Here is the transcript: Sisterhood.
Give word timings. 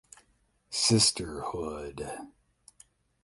Sisterhood. 0.71 1.99